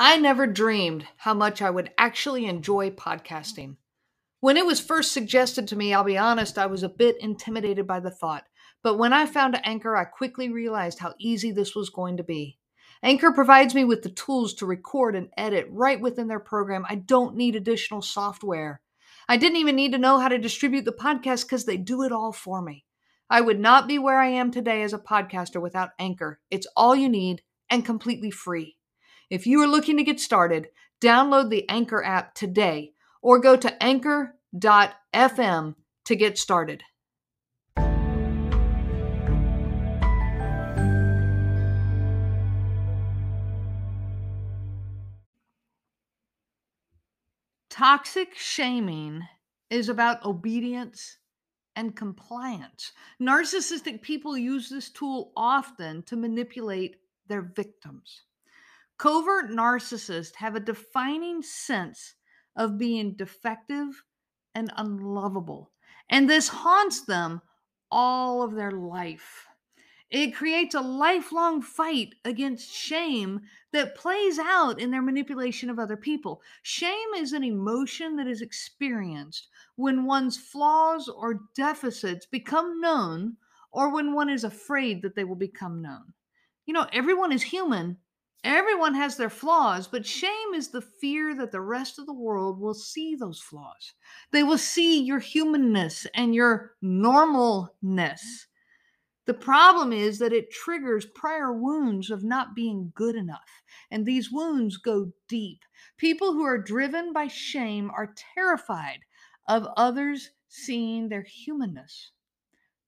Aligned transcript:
I 0.00 0.16
never 0.16 0.46
dreamed 0.46 1.08
how 1.16 1.34
much 1.34 1.60
I 1.60 1.70
would 1.70 1.90
actually 1.98 2.46
enjoy 2.46 2.90
podcasting. 2.90 3.78
When 4.38 4.56
it 4.56 4.64
was 4.64 4.78
first 4.78 5.10
suggested 5.10 5.66
to 5.66 5.76
me, 5.76 5.92
I'll 5.92 6.04
be 6.04 6.16
honest, 6.16 6.56
I 6.56 6.66
was 6.66 6.84
a 6.84 6.88
bit 6.88 7.16
intimidated 7.20 7.84
by 7.84 7.98
the 7.98 8.12
thought. 8.12 8.44
But 8.84 8.96
when 8.96 9.12
I 9.12 9.26
found 9.26 9.60
Anchor, 9.64 9.96
I 9.96 10.04
quickly 10.04 10.50
realized 10.50 11.00
how 11.00 11.14
easy 11.18 11.50
this 11.50 11.74
was 11.74 11.90
going 11.90 12.16
to 12.18 12.22
be. 12.22 12.58
Anchor 13.02 13.32
provides 13.32 13.74
me 13.74 13.82
with 13.82 14.02
the 14.02 14.08
tools 14.08 14.54
to 14.54 14.66
record 14.66 15.16
and 15.16 15.30
edit 15.36 15.66
right 15.68 16.00
within 16.00 16.28
their 16.28 16.38
program. 16.38 16.86
I 16.88 16.94
don't 16.94 17.34
need 17.34 17.56
additional 17.56 18.00
software. 18.00 18.80
I 19.28 19.36
didn't 19.36 19.58
even 19.58 19.74
need 19.74 19.90
to 19.90 19.98
know 19.98 20.20
how 20.20 20.28
to 20.28 20.38
distribute 20.38 20.84
the 20.84 20.92
podcast 20.92 21.42
because 21.46 21.64
they 21.64 21.76
do 21.76 22.04
it 22.04 22.12
all 22.12 22.30
for 22.30 22.62
me. 22.62 22.84
I 23.28 23.40
would 23.40 23.58
not 23.58 23.88
be 23.88 23.98
where 23.98 24.20
I 24.20 24.28
am 24.28 24.52
today 24.52 24.82
as 24.82 24.92
a 24.92 24.98
podcaster 24.98 25.60
without 25.60 25.90
Anchor. 25.98 26.38
It's 26.52 26.68
all 26.76 26.94
you 26.94 27.08
need 27.08 27.42
and 27.68 27.84
completely 27.84 28.30
free. 28.30 28.76
If 29.30 29.46
you 29.46 29.60
are 29.60 29.66
looking 29.66 29.98
to 29.98 30.04
get 30.04 30.20
started, 30.20 30.68
download 31.02 31.50
the 31.50 31.68
Anchor 31.68 32.02
app 32.02 32.34
today 32.34 32.94
or 33.20 33.38
go 33.38 33.56
to 33.56 33.82
anchor.fm 33.82 35.74
to 36.06 36.16
get 36.16 36.38
started. 36.38 36.82
Toxic 47.68 48.34
shaming 48.34 49.28
is 49.68 49.90
about 49.90 50.24
obedience 50.24 51.18
and 51.76 51.94
compliance. 51.94 52.92
Narcissistic 53.20 54.00
people 54.00 54.38
use 54.38 54.70
this 54.70 54.88
tool 54.88 55.32
often 55.36 56.02
to 56.04 56.16
manipulate 56.16 56.96
their 57.28 57.42
victims. 57.42 58.22
Covert 58.98 59.50
narcissists 59.50 60.34
have 60.34 60.56
a 60.56 60.60
defining 60.60 61.40
sense 61.40 62.14
of 62.56 62.78
being 62.78 63.14
defective 63.14 64.02
and 64.56 64.72
unlovable, 64.76 65.70
and 66.10 66.28
this 66.28 66.48
haunts 66.48 67.02
them 67.02 67.40
all 67.92 68.42
of 68.42 68.54
their 68.54 68.72
life. 68.72 69.46
It 70.10 70.34
creates 70.34 70.74
a 70.74 70.80
lifelong 70.80 71.62
fight 71.62 72.14
against 72.24 72.72
shame 72.72 73.42
that 73.72 73.94
plays 73.94 74.38
out 74.38 74.80
in 74.80 74.90
their 74.90 75.02
manipulation 75.02 75.70
of 75.70 75.78
other 75.78 75.96
people. 75.96 76.42
Shame 76.62 77.14
is 77.14 77.32
an 77.34 77.44
emotion 77.44 78.16
that 78.16 78.26
is 78.26 78.40
experienced 78.40 79.48
when 79.76 80.06
one's 80.06 80.38
flaws 80.38 81.08
or 81.08 81.42
deficits 81.54 82.26
become 82.26 82.80
known 82.80 83.36
or 83.70 83.92
when 83.92 84.14
one 84.14 84.30
is 84.30 84.44
afraid 84.44 85.02
that 85.02 85.14
they 85.14 85.24
will 85.24 85.36
become 85.36 85.82
known. 85.82 86.14
You 86.66 86.72
know, 86.72 86.86
everyone 86.92 87.30
is 87.30 87.42
human 87.42 87.98
Everyone 88.44 88.94
has 88.94 89.16
their 89.16 89.30
flaws, 89.30 89.88
but 89.88 90.06
shame 90.06 90.54
is 90.54 90.68
the 90.68 90.80
fear 90.80 91.34
that 91.34 91.50
the 91.50 91.60
rest 91.60 91.98
of 91.98 92.06
the 92.06 92.14
world 92.14 92.60
will 92.60 92.74
see 92.74 93.14
those 93.14 93.40
flaws. 93.40 93.94
They 94.30 94.44
will 94.44 94.58
see 94.58 95.02
your 95.02 95.18
humanness 95.18 96.06
and 96.14 96.34
your 96.34 96.72
normalness. 96.82 97.72
Mm-hmm. 97.82 98.48
The 99.26 99.34
problem 99.34 99.92
is 99.92 100.18
that 100.20 100.32
it 100.32 100.50
triggers 100.50 101.04
prior 101.04 101.52
wounds 101.52 102.10
of 102.10 102.24
not 102.24 102.54
being 102.54 102.92
good 102.94 103.14
enough, 103.14 103.62
and 103.90 104.06
these 104.06 104.30
wounds 104.32 104.78
go 104.78 105.12
deep. 105.28 105.60
People 105.98 106.32
who 106.32 106.44
are 106.44 106.56
driven 106.62 107.12
by 107.12 107.26
shame 107.26 107.90
are 107.90 108.14
terrified 108.34 109.00
of 109.48 109.68
others 109.76 110.30
seeing 110.48 111.08
their 111.08 111.24
humanness. 111.24 112.12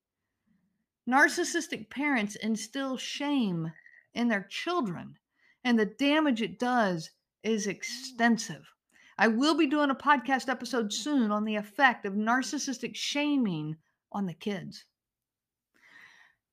Narcissistic 1.10 1.90
parents 1.90 2.36
instill 2.36 2.98
shame 2.98 3.72
in 4.14 4.28
their 4.28 4.44
children, 4.50 5.18
and 5.64 5.80
the 5.80 5.86
damage 5.86 6.42
it 6.42 6.60
does 6.60 7.12
is 7.44 7.68
extensive. 7.68 8.66
I 9.18 9.28
will 9.28 9.56
be 9.56 9.66
doing 9.66 9.90
a 9.90 9.96
podcast 9.96 10.48
episode 10.48 10.94
soon 10.94 11.32
on 11.32 11.44
the 11.44 11.56
effect 11.56 12.06
of 12.06 12.14
narcissistic 12.14 12.96
shaming 12.96 13.78
on 14.12 14.28
the 14.28 14.34
kids. 14.34 14.86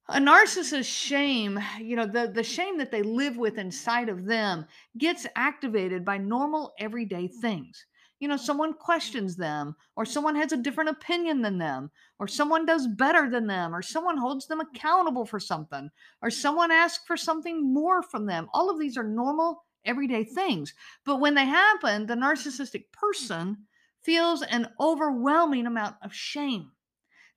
A 0.08 0.18
narcissist's 0.18 0.86
shame, 0.86 1.58
you 1.80 1.96
know, 1.96 2.06
the, 2.06 2.30
the 2.32 2.42
shame 2.42 2.78
that 2.78 2.90
they 2.90 3.02
live 3.02 3.36
with 3.36 3.58
inside 3.58 4.08
of 4.08 4.26
them 4.26 4.66
gets 4.98 5.26
activated 5.34 6.04
by 6.04 6.18
normal 6.18 6.74
everyday 6.78 7.26
things. 7.28 7.86
You 8.20 8.28
know, 8.28 8.36
someone 8.36 8.74
questions 8.74 9.36
them, 9.36 9.74
or 9.96 10.04
someone 10.04 10.36
has 10.36 10.52
a 10.52 10.58
different 10.58 10.90
opinion 10.90 11.42
than 11.42 11.58
them, 11.58 11.90
or 12.18 12.28
someone 12.28 12.64
does 12.64 12.86
better 12.86 13.28
than 13.28 13.46
them, 13.46 13.74
or 13.74 13.82
someone 13.82 14.16
holds 14.16 14.46
them 14.46 14.60
accountable 14.60 15.26
for 15.26 15.40
something, 15.40 15.90
or 16.22 16.30
someone 16.30 16.70
asks 16.70 17.04
for 17.06 17.16
something 17.16 17.72
more 17.72 18.02
from 18.02 18.24
them. 18.24 18.48
All 18.54 18.70
of 18.70 18.78
these 18.78 18.96
are 18.96 19.04
normal 19.04 19.64
everyday 19.84 20.24
things. 20.24 20.74
But 21.04 21.20
when 21.20 21.34
they 21.34 21.44
happen, 21.44 22.06
the 22.06 22.14
narcissistic 22.14 22.84
mm. 22.86 22.92
person 22.92 23.58
feels 24.02 24.42
an 24.42 24.68
overwhelming 24.80 25.66
amount 25.66 25.96
of 26.02 26.14
shame. 26.14 26.70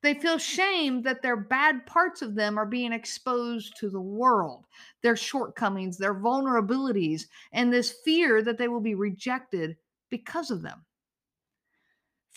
They 0.03 0.13
feel 0.13 0.37
shame 0.37 1.01
that 1.03 1.21
their 1.21 1.37
bad 1.37 1.85
parts 1.85 2.21
of 2.21 2.35
them 2.35 2.57
are 2.57 2.65
being 2.65 2.93
exposed 2.93 3.75
to 3.77 3.89
the 3.89 4.01
world, 4.01 4.65
their 5.01 5.15
shortcomings, 5.15 5.97
their 5.97 6.13
vulnerabilities, 6.13 7.23
and 7.51 7.73
this 7.73 7.95
fear 8.05 8.43
that 8.43 8.57
they 8.57 8.67
will 8.67 8.81
be 8.81 8.95
rejected 8.95 9.75
because 10.09 10.51
of 10.51 10.61
them. 10.61 10.85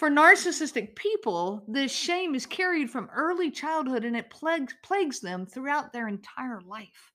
For 0.01 0.09
narcissistic 0.09 0.97
people, 0.97 1.63
this 1.69 1.93
shame 1.93 2.35
is 2.35 2.47
carried 2.47 2.91
from 2.91 3.11
early 3.15 3.51
childhood 3.51 4.07
and 4.07 4.17
it 4.17 4.31
plagues, 4.31 4.75
plagues 4.83 5.21
them 5.21 5.45
throughout 5.45 5.93
their 5.93 6.09
entire 6.09 6.63
life. 6.63 7.13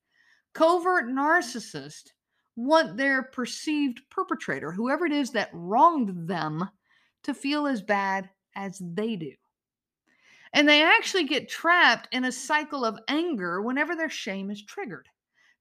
Covert 0.53 1.07
narcissists 1.07 2.11
want 2.55 2.97
their 2.97 3.23
perceived 3.23 4.01
perpetrator, 4.09 4.71
whoever 4.71 5.05
it 5.05 5.11
is 5.11 5.31
that 5.31 5.49
wronged 5.53 6.27
them, 6.27 6.69
to 7.23 7.33
feel 7.33 7.67
as 7.67 7.81
bad 7.81 8.29
as 8.55 8.81
they 8.81 9.15
do. 9.15 9.33
And 10.53 10.69
they 10.69 10.83
actually 10.83 11.25
get 11.25 11.49
trapped 11.49 12.07
in 12.13 12.23
a 12.23 12.31
cycle 12.31 12.85
of 12.85 12.99
anger 13.09 13.61
whenever 13.61 13.95
their 13.95 14.09
shame 14.09 14.49
is 14.49 14.63
triggered. 14.63 15.09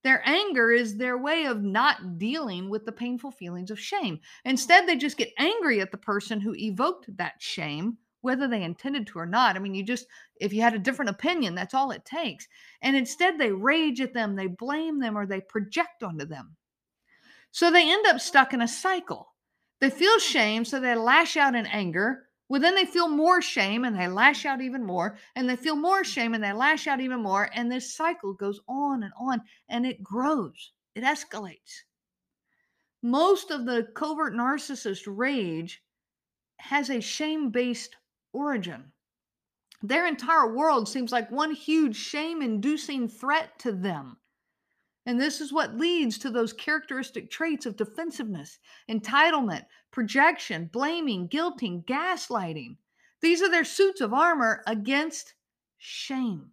Their 0.04 0.22
anger 0.28 0.70
is 0.70 0.96
their 0.96 1.18
way 1.18 1.46
of 1.46 1.62
not 1.62 2.18
dealing 2.18 2.68
with 2.68 2.84
the 2.84 2.92
painful 2.92 3.30
feelings 3.30 3.70
of 3.70 3.80
shame. 3.80 4.20
Instead, 4.44 4.86
they 4.86 4.96
just 4.96 5.16
get 5.16 5.32
angry 5.38 5.80
at 5.80 5.90
the 5.90 5.96
person 5.96 6.40
who 6.40 6.54
evoked 6.54 7.06
that 7.16 7.40
shame, 7.40 7.96
whether 8.20 8.46
they 8.46 8.62
intended 8.62 9.06
to 9.08 9.18
or 9.18 9.26
not. 9.26 9.56
I 9.56 9.58
mean, 9.58 9.74
you 9.74 9.82
just, 9.82 10.06
if 10.40 10.52
you 10.52 10.60
had 10.60 10.74
a 10.74 10.78
different 10.78 11.10
opinion, 11.10 11.54
that's 11.54 11.74
all 11.74 11.90
it 11.90 12.04
takes. 12.04 12.46
And 12.82 12.94
instead, 12.94 13.38
they 13.38 13.50
rage 13.50 14.00
at 14.02 14.12
them, 14.12 14.36
they 14.36 14.46
blame 14.46 15.00
them, 15.00 15.16
or 15.16 15.26
they 15.26 15.40
project 15.40 16.02
onto 16.02 16.26
them. 16.26 16.54
So 17.54 17.70
they 17.70 17.88
end 17.88 18.04
up 18.04 18.20
stuck 18.20 18.52
in 18.52 18.60
a 18.60 18.66
cycle. 18.66 19.32
They 19.80 19.88
feel 19.88 20.14
hmm. 20.14 20.18
shame, 20.18 20.64
so 20.64 20.80
they 20.80 20.96
lash 20.96 21.36
out 21.36 21.54
in 21.54 21.66
anger. 21.66 22.26
Well, 22.48 22.60
then 22.60 22.74
they 22.74 22.84
feel 22.84 23.06
more 23.06 23.40
shame 23.40 23.84
and 23.84 23.96
they 23.96 24.08
lash 24.08 24.44
out 24.44 24.60
even 24.60 24.84
more, 24.84 25.18
and 25.36 25.48
they 25.48 25.54
feel 25.54 25.76
more 25.76 25.98
hmm. 25.98 26.02
shame 26.02 26.34
and 26.34 26.42
they 26.42 26.52
lash 26.52 26.88
out 26.88 27.00
even 27.00 27.22
more. 27.22 27.48
And 27.54 27.70
this 27.70 27.94
cycle 27.94 28.32
goes 28.32 28.58
on 28.68 29.04
and 29.04 29.12
on 29.16 29.40
and 29.68 29.86
it 29.86 30.02
grows, 30.02 30.72
it 30.96 31.04
escalates. 31.04 31.84
Most 33.04 33.52
of 33.52 33.66
the 33.66 33.86
covert 33.94 34.34
narcissist 34.34 35.04
rage 35.06 35.80
has 36.58 36.90
a 36.90 37.00
shame 37.00 37.50
based 37.50 37.94
origin. 38.32 38.90
Their 39.80 40.08
entire 40.08 40.52
world 40.52 40.88
seems 40.88 41.12
like 41.12 41.30
one 41.30 41.54
huge 41.54 41.94
shame 41.94 42.42
inducing 42.42 43.06
threat 43.06 43.56
to 43.60 43.70
them. 43.70 44.16
And 45.06 45.20
this 45.20 45.40
is 45.40 45.52
what 45.52 45.76
leads 45.76 46.16
to 46.18 46.30
those 46.30 46.52
characteristic 46.52 47.30
traits 47.30 47.66
of 47.66 47.76
defensiveness, 47.76 48.58
entitlement, 48.90 49.64
projection, 49.90 50.70
blaming, 50.72 51.28
guilting, 51.28 51.84
gaslighting. 51.84 52.76
These 53.20 53.42
are 53.42 53.50
their 53.50 53.64
suits 53.64 54.00
of 54.00 54.14
armor 54.14 54.62
against 54.66 55.34
shame. 55.78 56.50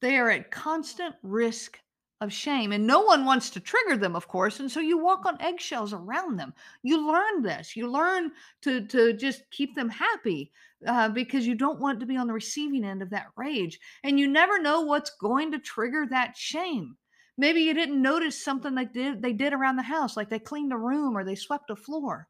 They 0.00 0.18
are 0.18 0.30
at 0.30 0.50
constant 0.50 1.14
risk 1.22 1.78
of 2.20 2.32
shame, 2.32 2.72
and 2.72 2.86
no 2.86 3.00
one 3.00 3.24
wants 3.24 3.50
to 3.50 3.60
trigger 3.60 3.96
them, 3.96 4.14
of 4.14 4.28
course. 4.28 4.60
And 4.60 4.70
so 4.70 4.80
you 4.80 4.98
walk 4.98 5.24
on 5.24 5.40
eggshells 5.40 5.94
around 5.94 6.38
them. 6.38 6.52
You 6.82 7.06
learn 7.06 7.42
this. 7.42 7.74
You 7.74 7.90
learn 7.90 8.32
to, 8.62 8.86
to 8.86 9.14
just 9.14 9.42
keep 9.50 9.74
them 9.74 9.88
happy 9.88 10.52
uh, 10.86 11.08
because 11.08 11.46
you 11.46 11.54
don't 11.54 11.80
want 11.80 12.00
to 12.00 12.06
be 12.06 12.16
on 12.16 12.26
the 12.26 12.34
receiving 12.34 12.84
end 12.84 13.02
of 13.02 13.10
that 13.10 13.28
rage. 13.36 13.80
And 14.02 14.20
you 14.20 14.28
never 14.28 14.60
know 14.60 14.82
what's 14.82 15.16
going 15.20 15.52
to 15.52 15.58
trigger 15.58 16.06
that 16.10 16.36
shame. 16.36 16.96
Maybe 17.36 17.62
you 17.62 17.74
didn't 17.74 18.00
notice 18.00 18.42
something 18.42 18.74
they 18.74 18.84
did 18.84 19.22
they 19.22 19.32
did 19.32 19.52
around 19.52 19.76
the 19.76 19.82
house, 19.82 20.16
like 20.16 20.28
they 20.28 20.38
cleaned 20.38 20.72
a 20.72 20.76
room 20.76 21.16
or 21.16 21.24
they 21.24 21.34
swept 21.34 21.70
a 21.70 21.76
floor. 21.76 22.28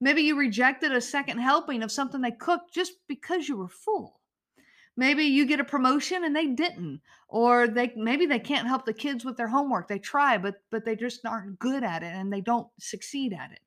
Maybe 0.00 0.22
you 0.22 0.36
rejected 0.36 0.92
a 0.92 1.00
second 1.00 1.38
helping 1.38 1.82
of 1.82 1.92
something 1.92 2.20
they 2.20 2.30
cooked 2.30 2.72
just 2.72 2.92
because 3.08 3.48
you 3.48 3.56
were 3.56 3.68
full. 3.68 4.20
Maybe 4.96 5.24
you 5.24 5.46
get 5.46 5.60
a 5.60 5.64
promotion 5.64 6.24
and 6.24 6.34
they 6.34 6.46
didn't, 6.46 7.02
or 7.28 7.68
they 7.68 7.92
maybe 7.96 8.26
they 8.26 8.40
can't 8.40 8.66
help 8.66 8.84
the 8.84 8.92
kids 8.92 9.24
with 9.24 9.36
their 9.36 9.48
homework. 9.48 9.88
They 9.88 9.98
try, 9.98 10.38
but 10.38 10.56
but 10.70 10.84
they 10.84 10.96
just 10.96 11.24
aren't 11.26 11.58
good 11.58 11.84
at 11.84 12.02
it 12.02 12.14
and 12.14 12.32
they 12.32 12.40
don't 12.40 12.68
succeed 12.80 13.32
at 13.32 13.52
it. 13.52 13.60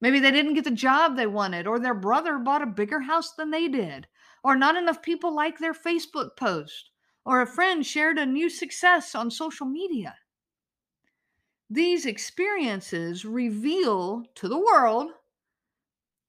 Maybe 0.00 0.20
they 0.20 0.30
didn't 0.30 0.54
get 0.54 0.64
the 0.64 0.70
job 0.70 1.16
they 1.16 1.26
wanted, 1.26 1.66
or 1.66 1.78
their 1.78 1.94
brother 1.94 2.38
bought 2.38 2.60
a 2.60 2.66
bigger 2.66 3.00
house 3.00 3.34
than 3.34 3.50
they 3.50 3.68
did, 3.68 4.08
or 4.44 4.56
not 4.56 4.76
enough 4.76 5.00
people 5.00 5.34
like 5.34 5.58
their 5.58 5.74
Facebook 5.74 6.36
post, 6.36 6.90
or 7.24 7.40
a 7.40 7.46
friend 7.46 7.84
shared 7.84 8.18
a 8.18 8.26
new 8.26 8.50
success 8.50 9.14
on 9.14 9.30
social 9.30 9.66
media. 9.66 10.14
These 11.70 12.06
experiences 12.06 13.24
reveal 13.24 14.24
to 14.34 14.48
the 14.48 14.58
world, 14.58 15.10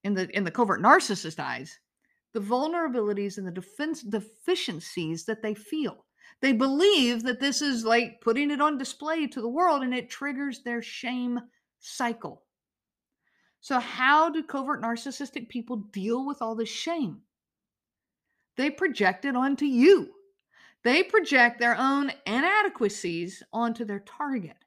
in 0.03 0.13
the, 0.13 0.29
in 0.35 0.43
the 0.43 0.51
covert 0.51 0.81
narcissist 0.81 1.39
eyes, 1.39 1.79
the 2.33 2.39
vulnerabilities 2.39 3.37
and 3.37 3.47
the 3.47 3.51
defense 3.51 4.01
deficiencies 4.01 5.25
that 5.25 5.41
they 5.41 5.53
feel. 5.53 6.05
They 6.41 6.53
believe 6.53 7.23
that 7.23 7.39
this 7.39 7.61
is 7.61 7.85
like 7.85 8.21
putting 8.21 8.51
it 8.51 8.61
on 8.61 8.77
display 8.77 9.27
to 9.27 9.41
the 9.41 9.49
world 9.49 9.83
and 9.83 9.93
it 9.93 10.09
triggers 10.09 10.61
their 10.61 10.81
shame 10.81 11.39
cycle. 11.79 12.43
So, 13.61 13.79
how 13.79 14.29
do 14.29 14.43
covert 14.43 14.81
narcissistic 14.81 15.47
people 15.47 15.77
deal 15.93 16.25
with 16.25 16.41
all 16.41 16.55
this 16.55 16.69
shame? 16.69 17.21
They 18.57 18.69
project 18.69 19.25
it 19.25 19.35
onto 19.35 19.65
you. 19.65 20.11
They 20.83 21.03
project 21.03 21.59
their 21.59 21.77
own 21.77 22.11
inadequacies 22.25 23.41
onto 23.51 23.85
their 23.85 24.01
target. 24.01 24.57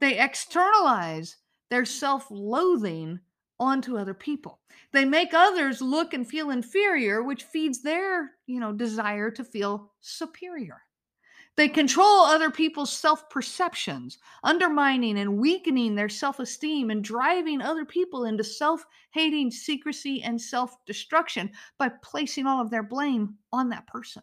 They 0.00 0.18
externalize 0.18 1.36
their 1.70 1.84
self 1.84 2.26
loathing 2.30 3.20
onto 3.60 3.96
other 3.96 4.14
people. 4.14 4.60
They 4.92 5.04
make 5.04 5.32
others 5.32 5.80
look 5.80 6.14
and 6.14 6.28
feel 6.28 6.50
inferior, 6.50 7.22
which 7.22 7.44
feeds 7.44 7.82
their, 7.82 8.32
you 8.46 8.58
know, 8.60 8.72
desire 8.72 9.30
to 9.30 9.44
feel 9.44 9.92
superior. 10.00 10.82
They 11.56 11.68
control 11.68 12.22
other 12.22 12.50
people's 12.50 12.92
self 12.92 13.28
perceptions, 13.30 14.18
undermining 14.42 15.18
and 15.18 15.38
weakening 15.38 15.94
their 15.94 16.08
self 16.08 16.40
esteem 16.40 16.90
and 16.90 17.04
driving 17.04 17.60
other 17.60 17.84
people 17.84 18.24
into 18.24 18.42
self 18.42 18.84
hating 19.12 19.50
secrecy 19.50 20.22
and 20.22 20.40
self 20.40 20.74
destruction 20.86 21.50
by 21.78 21.90
placing 22.02 22.46
all 22.46 22.60
of 22.60 22.70
their 22.70 22.82
blame 22.82 23.36
on 23.52 23.68
that 23.68 23.86
person. 23.86 24.22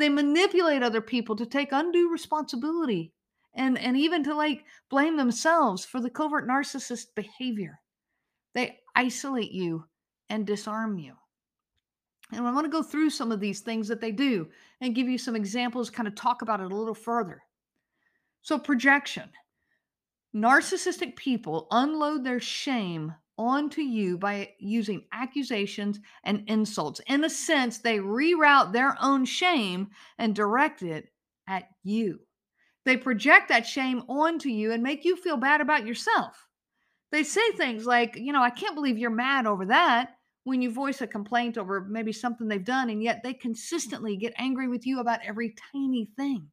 They 0.00 0.08
manipulate 0.08 0.82
other 0.82 1.02
people 1.02 1.36
to 1.36 1.44
take 1.44 1.72
undue 1.72 2.10
responsibility 2.10 3.12
and, 3.54 3.76
and 3.78 3.98
even 3.98 4.24
to 4.24 4.34
like 4.34 4.64
blame 4.88 5.18
themselves 5.18 5.84
for 5.84 6.00
the 6.00 6.08
covert 6.08 6.48
narcissist 6.48 7.08
behavior. 7.14 7.80
They 8.54 8.78
isolate 8.96 9.52
you 9.52 9.84
and 10.30 10.46
disarm 10.46 10.98
you. 10.98 11.12
And 12.32 12.46
I 12.46 12.52
want 12.52 12.64
to 12.64 12.70
go 12.70 12.82
through 12.82 13.10
some 13.10 13.30
of 13.30 13.40
these 13.40 13.60
things 13.60 13.88
that 13.88 14.00
they 14.00 14.10
do 14.10 14.48
and 14.80 14.94
give 14.94 15.06
you 15.06 15.18
some 15.18 15.36
examples, 15.36 15.90
kind 15.90 16.08
of 16.08 16.14
talk 16.14 16.40
about 16.40 16.60
it 16.60 16.72
a 16.72 16.74
little 16.74 16.94
further. 16.94 17.42
So, 18.40 18.58
projection. 18.58 19.28
Narcissistic 20.34 21.14
people 21.16 21.66
unload 21.70 22.24
their 22.24 22.40
shame 22.40 23.14
onto 23.38 23.80
you 23.80 24.18
by 24.18 24.50
using 24.58 25.04
accusations 25.12 26.00
and 26.24 26.44
insults. 26.46 27.00
In 27.06 27.24
a 27.24 27.30
sense, 27.30 27.78
they 27.78 27.98
reroute 27.98 28.72
their 28.72 28.96
own 29.00 29.24
shame 29.24 29.88
and 30.18 30.34
direct 30.34 30.82
it 30.82 31.12
at 31.48 31.64
you. 31.82 32.20
They 32.84 32.96
project 32.96 33.48
that 33.48 33.66
shame 33.66 34.02
onto 34.08 34.48
you 34.48 34.72
and 34.72 34.82
make 34.82 35.04
you 35.04 35.16
feel 35.16 35.36
bad 35.36 35.60
about 35.60 35.86
yourself. 35.86 36.46
They 37.12 37.24
say 37.24 37.50
things 37.52 37.86
like, 37.86 38.16
you 38.16 38.32
know, 38.32 38.42
I 38.42 38.50
can't 38.50 38.74
believe 38.74 38.98
you're 38.98 39.10
mad 39.10 39.46
over 39.46 39.66
that 39.66 40.14
when 40.44 40.62
you 40.62 40.70
voice 40.70 41.00
a 41.00 41.06
complaint 41.06 41.58
over 41.58 41.80
maybe 41.88 42.12
something 42.12 42.48
they've 42.48 42.64
done, 42.64 42.88
and 42.88 43.02
yet 43.02 43.22
they 43.22 43.34
consistently 43.34 44.16
get 44.16 44.32
angry 44.38 44.68
with 44.68 44.86
you 44.86 45.00
about 45.00 45.20
every 45.24 45.54
tiny 45.72 46.10
thing. 46.16 46.48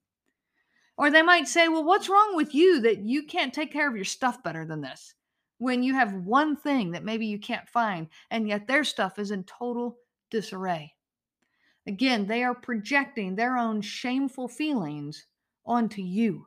Or 0.98 1.10
they 1.12 1.22
might 1.22 1.48
say, 1.48 1.68
well, 1.68 1.84
what's 1.84 2.10
wrong 2.10 2.36
with 2.36 2.56
you 2.56 2.82
that 2.82 3.00
you 3.00 3.24
can't 3.24 3.54
take 3.54 3.72
care 3.72 3.88
of 3.88 3.96
your 3.96 4.06
stuff 4.06 4.44
better 4.44 4.66
than 4.66 4.82
this? 4.82 5.14
When 5.60 5.84
you 5.84 5.94
have 5.94 6.14
one 6.14 6.56
thing 6.56 6.92
that 6.92 7.04
maybe 7.04 7.26
you 7.26 7.40
can't 7.40 7.68
find, 7.68 8.08
and 8.30 8.48
yet 8.48 8.68
their 8.68 8.84
stuff 8.84 9.18
is 9.20 9.32
in 9.32 9.44
total 9.44 9.98
disarray. 10.30 10.94
Again, 11.88 12.28
they 12.28 12.44
are 12.44 12.54
projecting 12.54 13.36
their 13.36 13.58
own 13.58 13.82
shameful 13.82 14.48
feelings 14.48 15.26
onto 15.66 16.02
you. 16.02 16.46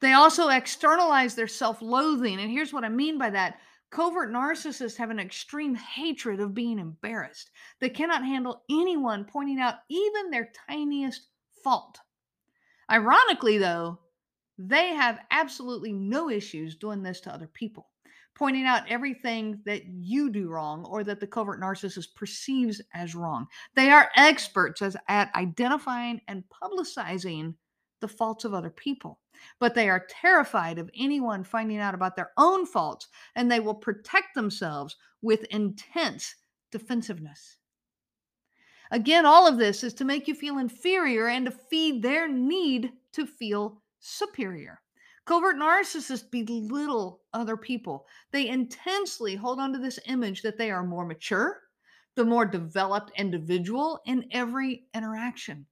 They 0.00 0.14
also 0.14 0.48
externalize 0.48 1.34
their 1.34 1.46
self 1.46 1.80
loathing. 1.80 2.40
And 2.40 2.50
here's 2.50 2.72
what 2.72 2.84
I 2.84 2.88
mean 2.88 3.18
by 3.18 3.30
that 3.30 3.58
covert 3.90 4.32
narcissists 4.32 4.96
have 4.96 5.10
an 5.10 5.20
extreme 5.20 5.74
hatred 5.74 6.40
of 6.40 6.54
being 6.54 6.78
embarrassed. 6.78 7.50
They 7.78 7.90
cannot 7.90 8.24
handle 8.24 8.64
anyone 8.70 9.24
pointing 9.24 9.60
out 9.60 9.76
even 9.88 10.30
their 10.30 10.50
tiniest 10.68 11.28
fault. 11.62 12.00
Ironically, 12.90 13.58
though, 13.58 14.00
they 14.58 14.88
have 14.88 15.20
absolutely 15.30 15.92
no 15.92 16.30
issues 16.30 16.76
doing 16.76 17.02
this 17.02 17.20
to 17.22 17.32
other 17.32 17.46
people, 17.46 17.90
pointing 18.34 18.64
out 18.64 18.88
everything 18.88 19.60
that 19.64 19.86
you 19.86 20.30
do 20.30 20.48
wrong 20.48 20.84
or 20.84 21.04
that 21.04 21.20
the 21.20 21.26
covert 21.26 21.60
narcissist 21.60 22.14
perceives 22.14 22.80
as 22.94 23.14
wrong. 23.14 23.46
They 23.74 23.90
are 23.90 24.10
experts 24.16 24.82
as, 24.82 24.96
at 25.08 25.34
identifying 25.34 26.20
and 26.28 26.44
publicizing 26.62 27.54
the 28.00 28.08
faults 28.08 28.44
of 28.44 28.52
other 28.52 28.70
people, 28.70 29.20
but 29.60 29.74
they 29.74 29.88
are 29.88 30.06
terrified 30.08 30.78
of 30.78 30.90
anyone 30.96 31.44
finding 31.44 31.78
out 31.78 31.94
about 31.94 32.16
their 32.16 32.32
own 32.36 32.66
faults 32.66 33.08
and 33.36 33.50
they 33.50 33.60
will 33.60 33.74
protect 33.74 34.34
themselves 34.34 34.96
with 35.22 35.44
intense 35.44 36.34
defensiveness. 36.70 37.58
Again, 38.90 39.24
all 39.24 39.48
of 39.48 39.56
this 39.56 39.82
is 39.82 39.94
to 39.94 40.04
make 40.04 40.28
you 40.28 40.34
feel 40.34 40.58
inferior 40.58 41.28
and 41.28 41.46
to 41.46 41.50
feed 41.50 42.02
their 42.02 42.28
need 42.28 42.92
to 43.12 43.24
feel 43.24 43.81
superior. 44.02 44.80
Covert 45.24 45.56
narcissists 45.56 46.28
belittle 46.30 47.22
other 47.32 47.56
people. 47.56 48.06
They 48.32 48.48
intensely 48.48 49.36
hold 49.36 49.60
on 49.60 49.72
to 49.72 49.78
this 49.78 50.00
image 50.06 50.42
that 50.42 50.58
they 50.58 50.70
are 50.70 50.84
more 50.84 51.06
mature, 51.06 51.60
the 52.16 52.24
more 52.24 52.44
developed 52.44 53.12
individual 53.16 54.00
in 54.04 54.26
every 54.32 54.84
interaction. 54.94 55.64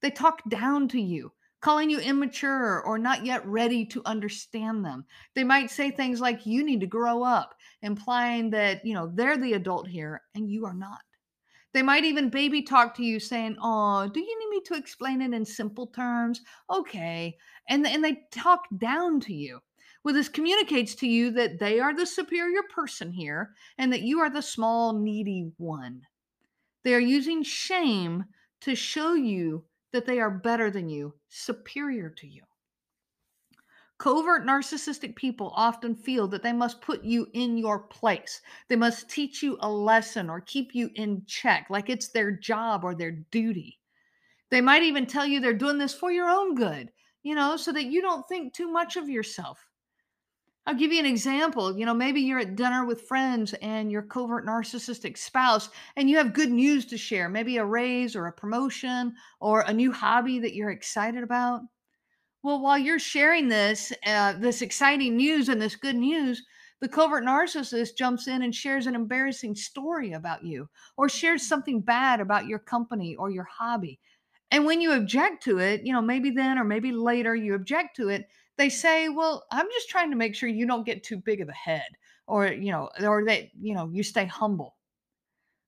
They 0.00 0.10
talk 0.10 0.40
down 0.48 0.88
to 0.88 1.00
you, 1.00 1.32
calling 1.60 1.90
you 1.90 1.98
immature 1.98 2.82
or 2.82 2.96
not 2.96 3.26
yet 3.26 3.44
ready 3.46 3.84
to 3.86 4.02
understand 4.04 4.84
them. 4.84 5.04
They 5.34 5.44
might 5.44 5.70
say 5.70 5.90
things 5.90 6.20
like, 6.20 6.46
you 6.46 6.64
need 6.64 6.80
to 6.80 6.86
grow 6.86 7.22
up, 7.22 7.54
implying 7.82 8.50
that, 8.50 8.84
you 8.86 8.94
know, 8.94 9.10
they're 9.12 9.36
the 9.36 9.54
adult 9.54 9.88
here 9.88 10.22
and 10.34 10.48
you 10.48 10.64
are 10.64 10.74
not. 10.74 11.00
They 11.72 11.82
might 11.82 12.04
even 12.04 12.30
baby 12.30 12.62
talk 12.62 12.94
to 12.94 13.04
you 13.04 13.20
saying, 13.20 13.56
"Oh, 13.60 14.08
do 14.08 14.20
you 14.20 14.38
need 14.38 14.48
me 14.48 14.60
to 14.66 14.74
explain 14.74 15.20
it 15.20 15.34
in 15.34 15.44
simple 15.44 15.86
terms?" 15.88 16.40
Okay. 16.70 17.36
And 17.68 17.86
and 17.86 18.02
they 18.04 18.26
talk 18.30 18.64
down 18.78 19.20
to 19.20 19.34
you. 19.34 19.60
Well, 20.04 20.14
this 20.14 20.28
communicates 20.28 20.94
to 20.96 21.06
you 21.06 21.30
that 21.32 21.58
they 21.58 21.80
are 21.80 21.94
the 21.94 22.06
superior 22.06 22.62
person 22.64 23.12
here 23.12 23.54
and 23.78 23.92
that 23.92 24.02
you 24.02 24.20
are 24.20 24.30
the 24.30 24.42
small 24.42 24.92
needy 24.98 25.52
one. 25.58 26.06
They 26.84 26.94
are 26.94 27.00
using 27.00 27.42
shame 27.42 28.26
to 28.60 28.76
show 28.76 29.14
you 29.14 29.66
that 29.92 30.06
they 30.06 30.20
are 30.20 30.30
better 30.30 30.70
than 30.70 30.88
you, 30.88 31.14
superior 31.28 32.10
to 32.10 32.26
you. 32.28 32.42
Covert 34.02 34.44
narcissistic 34.44 35.14
people 35.14 35.52
often 35.54 35.94
feel 35.94 36.26
that 36.26 36.42
they 36.42 36.52
must 36.52 36.80
put 36.80 37.04
you 37.04 37.28
in 37.34 37.56
your 37.56 37.78
place. 37.78 38.40
They 38.66 38.74
must 38.74 39.08
teach 39.08 39.44
you 39.44 39.56
a 39.60 39.70
lesson 39.70 40.28
or 40.28 40.40
keep 40.40 40.74
you 40.74 40.90
in 40.96 41.22
check, 41.28 41.68
like 41.70 41.88
it's 41.88 42.08
their 42.08 42.32
job 42.32 42.82
or 42.82 42.96
their 42.96 43.12
duty. 43.12 43.78
They 44.50 44.60
might 44.60 44.82
even 44.82 45.06
tell 45.06 45.24
you 45.24 45.38
they're 45.38 45.54
doing 45.54 45.78
this 45.78 45.94
for 45.94 46.10
your 46.10 46.28
own 46.28 46.56
good, 46.56 46.90
you 47.22 47.36
know, 47.36 47.56
so 47.56 47.70
that 47.70 47.92
you 47.92 48.02
don't 48.02 48.28
think 48.28 48.52
too 48.52 48.66
much 48.66 48.96
of 48.96 49.08
yourself. 49.08 49.64
I'll 50.66 50.74
give 50.74 50.92
you 50.92 50.98
an 50.98 51.06
example. 51.06 51.78
You 51.78 51.86
know, 51.86 51.94
maybe 51.94 52.22
you're 52.22 52.40
at 52.40 52.56
dinner 52.56 52.84
with 52.84 53.02
friends 53.02 53.54
and 53.62 53.92
your 53.92 54.02
covert 54.02 54.44
narcissistic 54.44 55.16
spouse, 55.16 55.70
and 55.94 56.10
you 56.10 56.16
have 56.16 56.34
good 56.34 56.50
news 56.50 56.86
to 56.86 56.98
share, 56.98 57.28
maybe 57.28 57.58
a 57.58 57.64
raise 57.64 58.16
or 58.16 58.26
a 58.26 58.32
promotion 58.32 59.14
or 59.38 59.60
a 59.60 59.72
new 59.72 59.92
hobby 59.92 60.40
that 60.40 60.56
you're 60.56 60.70
excited 60.70 61.22
about. 61.22 61.60
Well, 62.42 62.60
while 62.60 62.78
you're 62.78 62.98
sharing 62.98 63.48
this, 63.48 63.92
uh, 64.04 64.32
this 64.34 64.62
exciting 64.62 65.16
news 65.16 65.48
and 65.48 65.60
this 65.60 65.76
good 65.76 65.96
news, 65.96 66.44
the 66.80 66.88
covert 66.88 67.24
narcissist 67.24 67.96
jumps 67.96 68.26
in 68.26 68.42
and 68.42 68.54
shares 68.54 68.86
an 68.86 68.94
embarrassing 68.96 69.54
story 69.54 70.12
about 70.12 70.44
you 70.44 70.68
or 70.96 71.08
shares 71.08 71.46
something 71.46 71.80
bad 71.80 72.20
about 72.20 72.46
your 72.48 72.58
company 72.58 73.14
or 73.14 73.30
your 73.30 73.44
hobby. 73.44 74.00
And 74.50 74.66
when 74.66 74.80
you 74.80 74.92
object 74.92 75.42
to 75.44 75.58
it, 75.60 75.82
you 75.86 75.92
know, 75.92 76.02
maybe 76.02 76.30
then 76.30 76.58
or 76.58 76.64
maybe 76.64 76.90
later 76.92 77.34
you 77.34 77.54
object 77.54 77.96
to 77.96 78.08
it, 78.08 78.28
they 78.56 78.68
say, 78.68 79.08
"Well, 79.08 79.46
I'm 79.50 79.68
just 79.72 79.88
trying 79.88 80.10
to 80.10 80.16
make 80.16 80.34
sure 80.34 80.48
you 80.48 80.66
don't 80.66 80.84
get 80.84 81.04
too 81.04 81.16
big 81.18 81.40
of 81.40 81.48
a 81.48 81.52
head 81.52 81.86
or, 82.26 82.48
you 82.48 82.70
know, 82.72 82.90
or 83.00 83.24
that, 83.26 83.54
you 83.60 83.74
know, 83.74 83.88
you 83.92 84.02
stay 84.02 84.26
humble." 84.26 84.76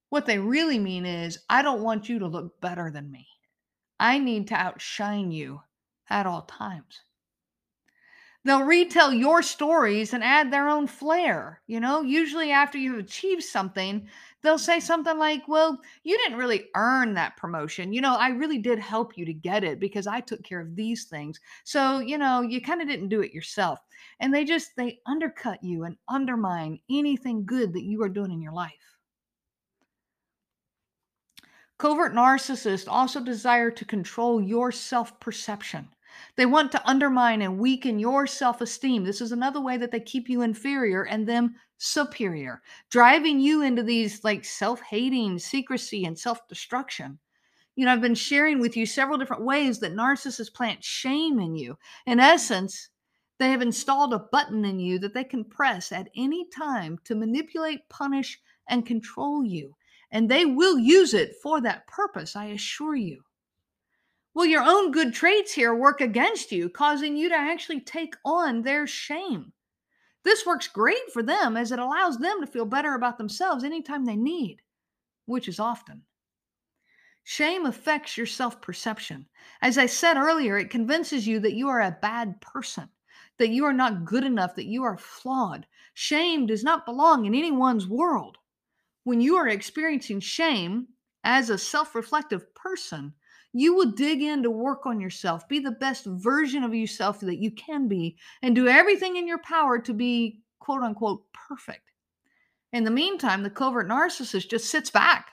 What 0.08 0.24
they 0.24 0.38
really 0.38 0.78
mean 0.78 1.04
is, 1.04 1.44
"I 1.50 1.60
don't 1.60 1.82
want 1.82 2.08
you 2.08 2.18
to 2.20 2.26
look 2.26 2.58
better 2.58 2.90
than 2.90 3.10
me. 3.10 3.28
I 4.00 4.18
need 4.18 4.48
to 4.48 4.54
outshine 4.54 5.32
you 5.32 5.62
at 6.10 6.26
all 6.26 6.42
times." 6.42 7.02
They'll 8.44 8.62
retell 8.62 9.10
your 9.14 9.40
stories 9.40 10.12
and 10.12 10.22
add 10.22 10.52
their 10.52 10.68
own 10.68 10.86
flair. 10.86 11.62
You 11.66 11.80
know, 11.80 12.02
usually 12.02 12.50
after 12.50 12.76
you've 12.76 12.98
achieved 12.98 13.42
something, 13.42 14.06
they'll 14.42 14.58
say 14.58 14.76
mm-hmm. 14.76 14.84
something 14.86 15.18
like, 15.18 15.48
Well, 15.48 15.80
you 16.02 16.18
didn't 16.18 16.36
really 16.36 16.68
earn 16.76 17.14
that 17.14 17.38
promotion. 17.38 17.94
You 17.94 18.02
know, 18.02 18.16
I 18.16 18.28
really 18.28 18.58
did 18.58 18.78
help 18.78 19.16
you 19.16 19.24
to 19.24 19.32
get 19.32 19.64
it 19.64 19.80
because 19.80 20.06
I 20.06 20.20
took 20.20 20.42
care 20.42 20.60
of 20.60 20.76
these 20.76 21.04
things. 21.04 21.40
So, 21.64 22.00
you 22.00 22.18
know, 22.18 22.42
you 22.42 22.60
kind 22.60 22.82
of 22.82 22.88
didn't 22.88 23.08
do 23.08 23.22
it 23.22 23.32
yourself. 23.32 23.80
And 24.20 24.32
they 24.32 24.44
just, 24.44 24.76
they 24.76 24.98
undercut 25.06 25.64
you 25.64 25.84
and 25.84 25.96
undermine 26.08 26.78
anything 26.90 27.46
good 27.46 27.72
that 27.72 27.84
you 27.84 28.02
are 28.02 28.10
doing 28.10 28.30
in 28.30 28.42
your 28.42 28.52
life. 28.52 28.72
Covert 31.78 32.12
narcissists 32.12 32.86
also 32.88 33.20
desire 33.20 33.70
to 33.70 33.84
control 33.86 34.42
your 34.42 34.70
self 34.70 35.18
perception. 35.18 35.88
They 36.36 36.46
want 36.46 36.72
to 36.72 36.88
undermine 36.88 37.42
and 37.42 37.58
weaken 37.58 37.98
your 37.98 38.26
self 38.26 38.60
esteem. 38.60 39.04
This 39.04 39.20
is 39.20 39.32
another 39.32 39.60
way 39.60 39.76
that 39.76 39.90
they 39.90 40.00
keep 40.00 40.28
you 40.28 40.42
inferior 40.42 41.04
and 41.04 41.26
them 41.26 41.56
superior, 41.78 42.62
driving 42.90 43.40
you 43.40 43.62
into 43.62 43.82
these 43.82 44.24
like 44.24 44.44
self 44.44 44.80
hating, 44.80 45.38
secrecy, 45.38 46.04
and 46.04 46.18
self 46.18 46.46
destruction. 46.48 47.18
You 47.76 47.86
know, 47.86 47.92
I've 47.92 48.00
been 48.00 48.14
sharing 48.14 48.60
with 48.60 48.76
you 48.76 48.86
several 48.86 49.18
different 49.18 49.44
ways 49.44 49.80
that 49.80 49.94
narcissists 49.94 50.52
plant 50.52 50.84
shame 50.84 51.40
in 51.40 51.56
you. 51.56 51.76
In 52.06 52.20
essence, 52.20 52.90
they 53.38 53.50
have 53.50 53.62
installed 53.62 54.14
a 54.14 54.20
button 54.20 54.64
in 54.64 54.78
you 54.78 54.98
that 55.00 55.12
they 55.12 55.24
can 55.24 55.44
press 55.44 55.90
at 55.90 56.08
any 56.16 56.48
time 56.50 56.98
to 57.04 57.16
manipulate, 57.16 57.88
punish, 57.88 58.40
and 58.68 58.86
control 58.86 59.44
you. 59.44 59.74
And 60.12 60.30
they 60.30 60.46
will 60.46 60.78
use 60.78 61.14
it 61.14 61.34
for 61.42 61.60
that 61.62 61.86
purpose, 61.88 62.36
I 62.36 62.46
assure 62.46 62.94
you. 62.94 63.24
Well, 64.34 64.46
your 64.46 64.64
own 64.64 64.90
good 64.90 65.14
traits 65.14 65.52
here 65.52 65.74
work 65.74 66.00
against 66.00 66.50
you, 66.50 66.68
causing 66.68 67.16
you 67.16 67.28
to 67.28 67.36
actually 67.36 67.80
take 67.80 68.16
on 68.24 68.62
their 68.62 68.84
shame. 68.84 69.52
This 70.24 70.44
works 70.44 70.66
great 70.66 71.12
for 71.12 71.22
them 71.22 71.56
as 71.56 71.70
it 71.70 71.78
allows 71.78 72.18
them 72.18 72.40
to 72.40 72.46
feel 72.46 72.64
better 72.64 72.94
about 72.94 73.16
themselves 73.16 73.62
anytime 73.62 74.04
they 74.04 74.16
need, 74.16 74.60
which 75.26 75.46
is 75.46 75.60
often. 75.60 76.02
Shame 77.22 77.64
affects 77.64 78.16
your 78.16 78.26
self 78.26 78.60
perception. 78.60 79.26
As 79.62 79.78
I 79.78 79.86
said 79.86 80.16
earlier, 80.16 80.58
it 80.58 80.68
convinces 80.68 81.28
you 81.28 81.38
that 81.40 81.54
you 81.54 81.68
are 81.68 81.80
a 81.80 81.96
bad 82.02 82.40
person, 82.40 82.88
that 83.38 83.50
you 83.50 83.64
are 83.64 83.72
not 83.72 84.04
good 84.04 84.24
enough, 84.24 84.56
that 84.56 84.66
you 84.66 84.82
are 84.82 84.98
flawed. 84.98 85.66
Shame 85.94 86.46
does 86.46 86.64
not 86.64 86.86
belong 86.86 87.24
in 87.24 87.34
anyone's 87.34 87.86
world. 87.86 88.38
When 89.04 89.20
you 89.20 89.36
are 89.36 89.48
experiencing 89.48 90.20
shame 90.20 90.88
as 91.22 91.50
a 91.50 91.56
self 91.56 91.94
reflective 91.94 92.52
person, 92.54 93.14
you 93.54 93.72
will 93.74 93.92
dig 93.92 94.20
in 94.20 94.42
to 94.42 94.50
work 94.50 94.84
on 94.84 95.00
yourself, 95.00 95.48
be 95.48 95.60
the 95.60 95.70
best 95.70 96.04
version 96.06 96.64
of 96.64 96.74
yourself 96.74 97.20
that 97.20 97.38
you 97.38 97.52
can 97.52 97.86
be, 97.86 98.16
and 98.42 98.54
do 98.54 98.66
everything 98.66 99.16
in 99.16 99.28
your 99.28 99.38
power 99.38 99.78
to 99.78 99.94
be 99.94 100.42
quote 100.58 100.82
unquote 100.82 101.22
perfect. 101.32 101.92
In 102.72 102.82
the 102.82 102.90
meantime, 102.90 103.44
the 103.44 103.50
covert 103.50 103.88
narcissist 103.88 104.50
just 104.50 104.68
sits 104.68 104.90
back 104.90 105.30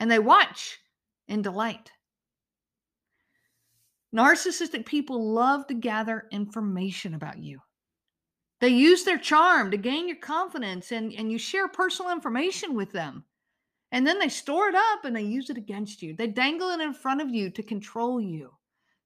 and 0.00 0.10
they 0.10 0.18
watch 0.18 0.80
in 1.28 1.40
delight. 1.40 1.92
Narcissistic 4.14 4.84
people 4.84 5.32
love 5.32 5.68
to 5.68 5.74
gather 5.74 6.26
information 6.32 7.14
about 7.14 7.38
you. 7.38 7.60
They 8.60 8.70
use 8.70 9.04
their 9.04 9.18
charm 9.18 9.70
to 9.70 9.76
gain 9.76 10.08
your 10.08 10.18
confidence 10.18 10.90
and, 10.90 11.12
and 11.12 11.30
you 11.30 11.38
share 11.38 11.68
personal 11.68 12.10
information 12.10 12.74
with 12.74 12.90
them. 12.90 13.24
And 13.92 14.06
then 14.06 14.18
they 14.18 14.30
store 14.30 14.68
it 14.68 14.74
up 14.74 15.04
and 15.04 15.14
they 15.14 15.22
use 15.22 15.50
it 15.50 15.58
against 15.58 16.00
you. 16.00 16.16
They 16.16 16.26
dangle 16.26 16.70
it 16.70 16.80
in 16.80 16.94
front 16.94 17.20
of 17.20 17.28
you 17.28 17.50
to 17.50 17.62
control 17.62 18.22
you, 18.22 18.52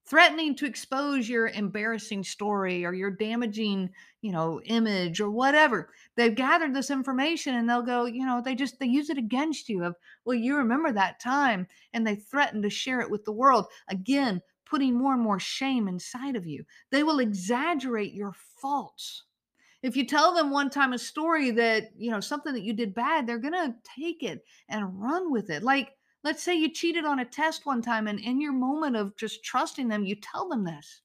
threatening 0.09 0.55
to 0.55 0.67
expose 0.67 1.29
your 1.29 1.49
embarrassing 1.49 2.23
story 2.23 2.85
or 2.85 2.95
your 2.95 3.11
damaging, 3.11 3.91
you 4.23 4.31
know, 4.31 4.61
image 4.63 5.21
or 5.21 5.29
whatever. 5.29 5.93
They've 6.15 6.35
gathered 6.35 6.73
this 6.73 6.91
information 6.91 7.57
and 7.57 7.69
they'll 7.69 7.83
go, 7.83 8.05
you 8.05 8.25
know, 8.25 8.41
they 8.41 8.55
just 8.55 8.79
they 8.79 8.87
use 8.87 9.11
it 9.11 9.19
against 9.19 9.69
you 9.69 9.83
of, 9.83 9.97
well, 10.25 10.37
you 10.37 10.57
remember 10.57 10.93
that 10.93 11.19
time 11.19 11.67
and 11.93 12.07
they 12.07 12.15
threaten 12.15 12.63
to 12.63 12.71
share 12.71 13.01
it 13.01 13.11
with 13.11 13.25
the 13.25 13.33
world. 13.33 13.67
Again, 13.89 14.41
putting 14.65 14.95
more 14.95 15.15
and 15.15 15.23
more 15.23 15.41
shame 15.41 15.89
inside 15.89 16.37
of 16.37 16.47
you. 16.47 16.65
They 16.93 17.03
will 17.03 17.19
exaggerate 17.19 18.15
your 18.15 18.35
faults 18.61 19.25
if 19.83 19.97
you 19.97 20.07
tell 20.07 20.35
them 20.35 20.51
one 20.51 20.71
time 20.71 20.93
a 20.93 20.99
story 20.99 21.51
that, 21.53 21.91
you 21.97 22.11
know, 22.11 22.21
something 22.21 22.53
that 22.55 22.63
you 22.63 22.73
did 22.73 22.95
bad, 22.95 23.27
they're 23.27 23.39
going 23.39 23.53
to 23.53 23.75
take 23.97 24.23
it 24.23 24.45
and 24.69 25.01
run 25.01 25.31
with 25.31 25.51
it. 25.51 25.63
Like, 25.63 25.93
let's 26.25 26.43
say 26.43 26.55
you 26.55 26.73
cheated 26.73 27.05
on 27.05 27.21
a 27.21 27.25
test 27.25 27.67
one 27.67 27.83
time 27.83 28.09
and 28.09 28.19
in 28.19 28.41
your 28.41 28.53
moment 28.53 28.97
of 28.97 29.17
just 29.17 29.45
trusting 29.45 29.89
them, 29.89 30.05
you 30.05 30.17
tell 30.17 30.49
them 30.49 30.65
this. 30.65 31.03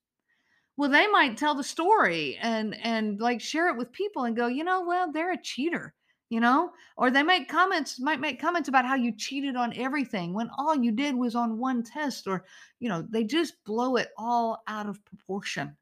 Well, 0.78 0.90
they 0.90 1.06
might 1.08 1.38
tell 1.38 1.54
the 1.54 1.64
story 1.64 2.38
and 2.42 2.76
and 2.82 3.20
like 3.20 3.40
share 3.42 3.70
it 3.70 3.78
with 3.78 3.92
people 3.92 4.24
and 4.24 4.36
go, 4.36 4.48
you 4.48 4.64
know, 4.64 4.84
well, 4.84 5.12
they're 5.12 5.34
a 5.34 5.42
cheater, 5.42 5.94
you 6.30 6.40
know? 6.40 6.72
Or 6.98 7.12
they 7.12 7.22
make 7.22 7.50
comments, 7.50 8.00
might 8.00 8.20
make 8.20 8.42
comments 8.42 8.70
about 8.70 8.86
how 8.86 8.96
you 8.96 9.12
cheated 9.16 9.56
on 9.56 9.78
everything 9.78 10.34
when 10.34 10.50
all 10.58 10.76
you 10.76 10.92
did 10.92 11.14
was 11.14 11.36
on 11.36 11.60
one 11.60 11.84
test, 11.84 12.26
or, 12.26 12.46
you 12.80 12.90
know, 12.90 13.06
they 13.10 13.24
just 13.26 13.64
blow 13.64 13.98
it 13.98 14.10
all 14.18 14.64
out 14.68 14.88
of 14.88 15.04
proportion. 15.06 15.78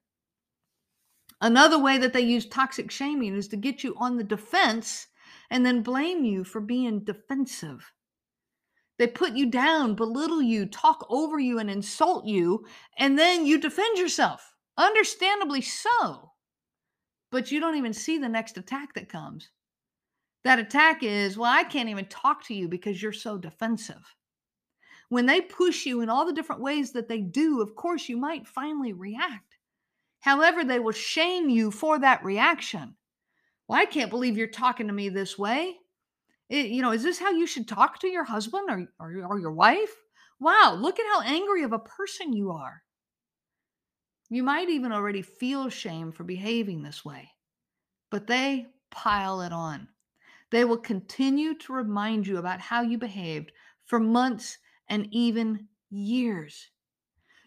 Another 1.41 1.79
way 1.79 1.97
that 1.97 2.13
they 2.13 2.21
use 2.21 2.45
toxic 2.45 2.91
shaming 2.91 3.35
is 3.35 3.47
to 3.49 3.57
get 3.57 3.83
you 3.83 3.95
on 3.97 4.17
the 4.17 4.23
defense 4.23 5.07
and 5.49 5.65
then 5.65 5.81
blame 5.81 6.23
you 6.23 6.43
for 6.43 6.59
being 6.59 7.03
defensive. 7.03 7.91
They 8.97 9.07
put 9.07 9.33
you 9.33 9.49
down, 9.49 9.95
belittle 9.95 10.41
you, 10.41 10.65
talk 10.65 11.05
over 11.09 11.39
you, 11.39 11.57
and 11.57 11.69
insult 11.69 12.25
you, 12.25 12.65
and 12.97 13.17
then 13.17 13.45
you 13.45 13.57
defend 13.57 13.97
yourself. 13.97 14.53
Understandably 14.77 15.61
so. 15.61 16.33
But 17.31 17.51
you 17.51 17.61
don't 17.61 17.77
even 17.77 17.93
see 17.93 18.17
the 18.17 18.27
next 18.27 18.57
attack 18.57 18.93
that 18.95 19.07
comes. 19.07 19.49
That 20.43 20.59
attack 20.59 21.03
is, 21.03 21.37
well, 21.37 21.51
I 21.51 21.63
can't 21.63 21.89
even 21.89 22.05
talk 22.05 22.45
to 22.45 22.53
you 22.53 22.67
because 22.67 23.01
you're 23.01 23.13
so 23.13 23.37
defensive. 23.37 24.15
When 25.07 25.25
they 25.25 25.41
push 25.41 25.85
you 25.85 26.01
in 26.01 26.09
all 26.09 26.25
the 26.25 26.33
different 26.33 26.61
ways 26.61 26.91
that 26.91 27.07
they 27.07 27.19
do, 27.19 27.61
of 27.61 27.75
course, 27.75 28.09
you 28.09 28.17
might 28.17 28.47
finally 28.47 28.93
react. 28.93 29.48
However, 30.19 30.63
they 30.63 30.79
will 30.79 30.91
shame 30.91 31.49
you 31.49 31.71
for 31.71 31.99
that 31.99 32.23
reaction. 32.23 32.95
Well, 33.67 33.79
I 33.79 33.85
can't 33.85 34.09
believe 34.09 34.37
you're 34.37 34.47
talking 34.47 34.87
to 34.87 34.93
me 34.93 35.09
this 35.09 35.37
way. 35.37 35.75
It, 36.49 36.67
you 36.67 36.81
know, 36.81 36.91
is 36.91 37.03
this 37.03 37.19
how 37.19 37.29
you 37.29 37.45
should 37.45 37.67
talk 37.67 37.99
to 37.99 38.07
your 38.07 38.23
husband 38.23 38.69
or, 38.69 38.87
or, 38.99 39.25
or 39.25 39.39
your 39.39 39.53
wife? 39.53 39.95
Wow, 40.39 40.75
look 40.79 40.99
at 40.99 41.05
how 41.13 41.21
angry 41.21 41.63
of 41.63 41.73
a 41.73 41.79
person 41.79 42.33
you 42.33 42.51
are. 42.51 42.81
You 44.29 44.43
might 44.43 44.69
even 44.69 44.91
already 44.91 45.21
feel 45.21 45.69
shame 45.69 46.11
for 46.11 46.23
behaving 46.23 46.81
this 46.81 47.03
way, 47.03 47.29
but 48.09 48.27
they 48.27 48.67
pile 48.89 49.41
it 49.41 49.53
on. 49.53 49.87
They 50.51 50.65
will 50.65 50.77
continue 50.77 51.55
to 51.59 51.73
remind 51.73 52.25
you 52.25 52.37
about 52.37 52.59
how 52.59 52.81
you 52.81 52.97
behaved 52.97 53.51
for 53.85 53.99
months 53.99 54.57
and 54.87 55.07
even 55.11 55.67
years. 55.89 56.69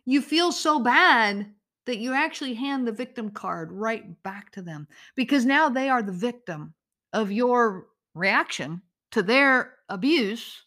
You 0.04 0.22
feel 0.22 0.52
so 0.52 0.78
bad 0.78 1.52
that 1.86 1.98
you 1.98 2.12
actually 2.12 2.54
hand 2.54 2.86
the 2.86 2.92
victim 2.92 3.30
card 3.30 3.72
right 3.72 4.22
back 4.22 4.52
to 4.52 4.62
them 4.62 4.86
because 5.16 5.44
now 5.44 5.68
they 5.68 5.88
are 5.88 6.02
the 6.02 6.12
victim 6.12 6.74
of 7.12 7.32
your 7.32 7.88
reaction 8.14 8.82
to 9.10 9.22
their 9.22 9.74
abuse, 9.88 10.62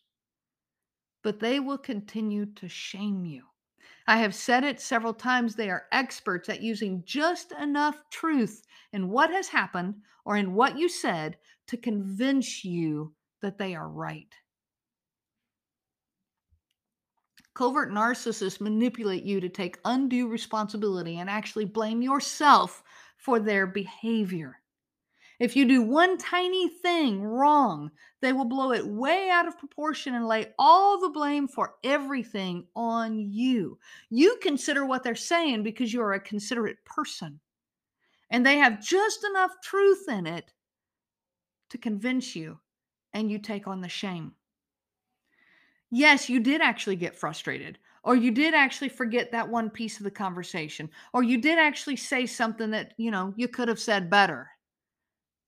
but 1.24 1.40
they 1.40 1.60
will 1.60 1.78
continue 1.78 2.46
to 2.46 2.68
shame 2.68 3.26
you. 3.26 3.44
I 4.08 4.18
have 4.18 4.36
said 4.36 4.64
it 4.64 4.80
several 4.80 5.14
times. 5.14 5.56
They 5.56 5.70
are 5.70 5.88
experts 5.92 6.48
at 6.50 6.62
using 6.62 7.02
just 7.06 7.52
enough 7.54 7.98
truth 8.12 8.62
in 8.94 9.10
what 9.10 9.32
has 9.32 9.48
happened 9.48 9.96
or 10.26 10.38
in 10.38 10.54
what 10.54 10.78
you 10.78 10.88
said 10.90 11.38
to 11.68 11.78
convince 11.78 12.64
you 12.64 13.14
that 13.42 13.58
they 13.58 13.74
are 13.74 13.90
right. 13.90 14.34
Covert 17.56 17.92
narcissists 17.92 18.62
manipulate 18.62 19.24
you 19.24 19.40
to 19.40 19.50
take 19.50 19.80
undue 19.86 20.28
responsibility 20.28 21.18
and 21.18 21.30
actually 21.30 21.66
blame 21.66 22.02
yourself 22.02 22.84
for 23.18 23.40
their 23.40 23.66
behavior. 23.66 24.60
If 25.40 25.56
you 25.56 25.66
do 25.66 25.82
one 25.82 26.18
tiny 26.18 26.70
thing 26.70 27.22
wrong, 27.22 27.92
they 28.22 28.34
will 28.34 28.46
blow 28.46 28.72
it 28.72 28.86
way 28.86 29.30
out 29.30 29.48
of 29.48 29.58
proportion 29.58 30.16
and 30.16 30.28
lay 30.28 30.54
all 30.60 31.00
the 31.00 31.10
blame 31.10 31.48
for 31.48 31.76
everything 31.84 32.68
on 32.76 33.20
you. 33.20 33.80
You 34.10 34.38
consider 34.42 34.86
what 34.86 35.04
they're 35.04 35.16
saying 35.16 35.64
because 35.64 35.92
you 35.92 36.02
are 36.02 36.14
a 36.14 36.20
considerate 36.20 36.84
person. 36.86 37.40
And 38.30 38.46
they 38.46 38.58
have 38.58 38.84
just 38.84 39.26
enough 39.26 39.52
truth 39.64 40.08
in 40.10 40.26
it 40.26 40.54
to 41.70 41.78
convince 41.78 42.36
you, 42.36 42.60
and 43.14 43.32
you 43.32 43.40
take 43.40 43.68
on 43.68 43.82
the 43.82 43.90
shame. 43.90 44.34
Yes, 45.98 46.28
you 46.28 46.42
did 46.42 46.60
actually 46.60 46.98
get 46.98 47.16
frustrated, 47.16 47.80
or 48.04 48.18
you 48.18 48.30
did 48.30 48.54
actually 48.54 48.90
forget 48.90 49.32
that 49.32 49.48
one 49.48 49.70
piece 49.70 49.96
of 49.98 50.04
the 50.04 50.12
conversation, 50.12 50.90
or 51.14 51.24
you 51.24 51.38
did 51.38 51.58
actually 51.58 51.96
say 51.96 52.26
something 52.26 52.72
that, 52.72 52.92
you 52.98 53.12
know, 53.12 53.34
you 53.38 53.48
could 53.48 53.70
have 53.70 53.80
said 53.80 54.10
better. 54.10 54.50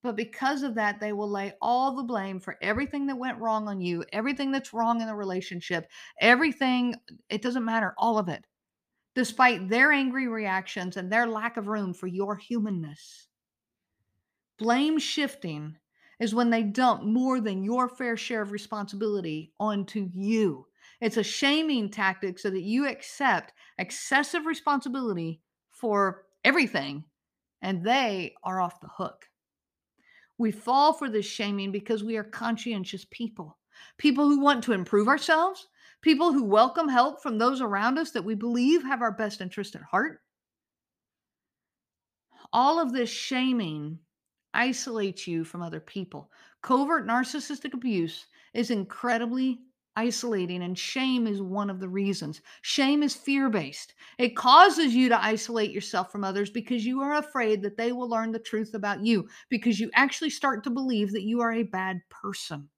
But 0.03 0.15
because 0.15 0.63
of 0.63 0.75
that, 0.75 1.01
they 1.01 1.11
will 1.11 1.29
lay 1.29 1.51
all 1.61 1.97
the 1.97 2.03
blame 2.03 2.39
for 2.39 2.55
everything 2.61 3.07
that 3.07 3.17
went 3.17 3.39
wrong 3.39 3.67
on 3.67 3.81
you, 3.81 4.05
everything 4.13 4.53
that's 4.53 4.73
wrong 4.73 5.01
in 5.01 5.07
the 5.07 5.15
relationship, 5.15 5.89
everything, 6.21 6.95
it 7.29 7.41
doesn't 7.41 7.65
matter, 7.65 7.93
all 7.97 8.17
of 8.17 8.29
it, 8.29 8.45
despite 9.15 9.67
their 9.67 9.91
angry 9.91 10.29
reactions 10.29 10.95
and 10.95 11.11
their 11.11 11.27
lack 11.27 11.57
of 11.57 11.67
room 11.67 11.93
for 11.93 12.07
your 12.07 12.37
humanness. 12.37 13.27
Blame 14.57 14.97
shifting 14.97 15.75
is 16.19 16.33
when 16.33 16.49
they 16.49 16.63
dump 16.63 17.03
more 17.03 17.39
than 17.39 17.63
your 17.63 17.87
fair 17.87 18.17
share 18.17 18.41
of 18.41 18.51
responsibility 18.51 19.53
onto 19.59 20.09
you. 20.13 20.65
It's 20.99 21.17
a 21.17 21.23
shaming 21.23 21.89
tactic 21.89 22.39
so 22.39 22.49
that 22.49 22.63
you 22.63 22.87
accept 22.87 23.53
excessive 23.77 24.45
responsibility 24.45 25.41
for 25.69 26.25
everything 26.43 27.03
and 27.61 27.83
they 27.83 28.33
are 28.43 28.59
off 28.59 28.81
the 28.81 28.87
hook. 28.87 29.25
We 30.39 30.51
fall 30.51 30.93
for 30.93 31.09
this 31.09 31.25
shaming 31.25 31.71
because 31.71 32.03
we 32.03 32.17
are 32.17 32.23
conscientious 32.23 33.05
people, 33.11 33.57
people 33.97 34.27
who 34.27 34.39
want 34.39 34.63
to 34.65 34.73
improve 34.73 35.07
ourselves, 35.07 35.67
people 36.01 36.31
who 36.31 36.43
welcome 36.43 36.87
help 36.87 37.21
from 37.21 37.37
those 37.37 37.61
around 37.61 37.97
us 37.97 38.11
that 38.11 38.25
we 38.25 38.35
believe 38.35 38.83
have 38.83 39.01
our 39.01 39.11
best 39.11 39.41
interest 39.41 39.75
at 39.75 39.81
heart. 39.81 40.21
All 42.53 42.79
of 42.79 42.93
this 42.93 43.09
shaming 43.09 43.99
isolates 44.53 45.27
you 45.27 45.43
from 45.43 45.61
other 45.61 45.79
people. 45.79 46.31
Covert 46.61 47.07
narcissistic 47.07 47.73
abuse 47.73 48.25
is 48.53 48.71
incredibly 48.71 49.59
isolating, 49.95 50.61
and 50.61 50.77
shame 50.77 51.25
is 51.25 51.41
one 51.41 51.69
of 51.69 51.79
the 51.79 51.89
reasons. 51.89 52.41
Shame 52.61 53.01
is 53.01 53.15
fear 53.15 53.49
based. 53.49 53.95
It 54.19 54.35
causes 54.35 54.93
you 54.93 55.09
to 55.09 55.23
isolate 55.23 55.71
yourself 55.71 56.11
from 56.11 56.23
others 56.23 56.49
because 56.51 56.85
you 56.85 57.01
are 57.01 57.15
afraid 57.15 57.63
that 57.63 57.77
they 57.77 57.91
will 57.91 58.07
learn 58.07 58.31
the 58.31 58.39
truth 58.39 58.75
about 58.75 59.03
you, 59.03 59.27
because 59.49 59.79
you 59.79 59.89
actually 59.95 60.29
start 60.29 60.63
to 60.63 60.69
believe 60.69 61.11
that 61.13 61.23
you 61.23 61.41
are 61.41 61.53
a 61.53 61.63
bad 61.63 61.99
person, 62.09 62.69